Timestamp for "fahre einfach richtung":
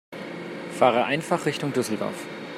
0.73-1.73